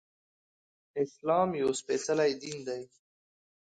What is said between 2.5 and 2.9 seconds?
دی